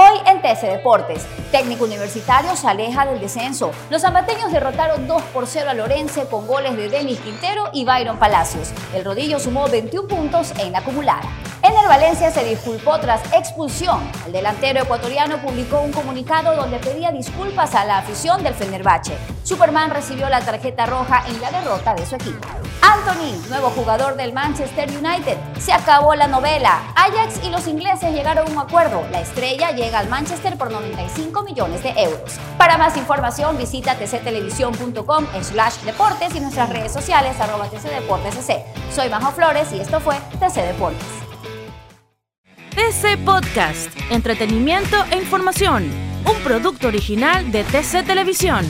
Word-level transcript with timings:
Hoy 0.00 0.16
en 0.26 0.40
TC 0.40 0.70
Deportes, 0.70 1.26
técnico 1.50 1.82
universitario 1.82 2.54
se 2.54 2.68
aleja 2.68 3.04
del 3.04 3.18
descenso. 3.18 3.72
Los 3.90 4.02
zambateños 4.02 4.52
derrotaron 4.52 5.08
2 5.08 5.22
por 5.34 5.48
0 5.48 5.70
a 5.70 5.74
Lorense 5.74 6.26
con 6.26 6.46
goles 6.46 6.76
de 6.76 6.88
Denis 6.88 7.18
Quintero 7.18 7.64
y 7.72 7.84
Byron 7.84 8.16
Palacios. 8.16 8.70
El 8.94 9.04
rodillo 9.04 9.40
sumó 9.40 9.66
21 9.66 10.06
puntos 10.06 10.52
en 10.60 10.70
la 10.70 10.78
acumulada. 10.78 11.28
En 11.68 11.76
el 11.76 11.86
Valencia 11.86 12.30
se 12.30 12.44
disculpó 12.44 12.98
tras 12.98 13.20
expulsión. 13.34 14.00
El 14.24 14.32
delantero 14.32 14.80
ecuatoriano 14.80 15.36
publicó 15.42 15.82
un 15.82 15.92
comunicado 15.92 16.56
donde 16.56 16.78
pedía 16.78 17.12
disculpas 17.12 17.74
a 17.74 17.84
la 17.84 17.98
afición 17.98 18.42
del 18.42 18.54
Fenerbahce. 18.54 19.18
Superman 19.42 19.90
recibió 19.90 20.30
la 20.30 20.40
tarjeta 20.40 20.86
roja 20.86 21.24
en 21.28 21.38
la 21.42 21.50
derrota 21.50 21.94
de 21.94 22.06
su 22.06 22.14
equipo. 22.14 22.48
Anthony, 22.80 23.36
nuevo 23.50 23.68
jugador 23.68 24.16
del 24.16 24.32
Manchester 24.32 24.88
United. 24.88 25.36
Se 25.60 25.74
acabó 25.74 26.14
la 26.14 26.26
novela. 26.26 26.80
Ajax 26.96 27.44
y 27.44 27.50
los 27.50 27.66
ingleses 27.66 28.14
llegaron 28.14 28.48
a 28.48 28.50
un 28.50 28.58
acuerdo. 28.58 29.06
La 29.10 29.20
estrella 29.20 29.72
llega 29.72 29.98
al 29.98 30.08
Manchester 30.08 30.56
por 30.56 30.70
95 30.70 31.42
millones 31.42 31.82
de 31.82 31.90
euros. 31.98 32.38
Para 32.56 32.78
más 32.78 32.96
información 32.96 33.58
visita 33.58 33.94
tctelevisión.com 33.94 35.26
slash 35.42 35.76
deportes 35.80 36.34
y 36.34 36.40
nuestras 36.40 36.70
redes 36.70 36.92
sociales 36.92 37.38
arroba 37.38 37.68
tcdeportesc. 37.68 38.52
Soy 38.90 39.10
Majo 39.10 39.32
Flores 39.32 39.70
y 39.74 39.80
esto 39.80 40.00
fue 40.00 40.14
TC 40.40 40.62
Deportes. 40.62 41.27
TC 42.88 43.18
Podcast, 43.22 43.94
entretenimiento 44.10 44.96
e 45.10 45.18
información, 45.18 45.90
un 46.24 46.42
producto 46.42 46.88
original 46.88 47.52
de 47.52 47.62
TC 47.62 48.02
Televisión. 48.06 48.64